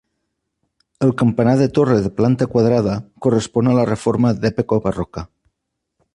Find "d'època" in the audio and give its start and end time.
4.47-4.83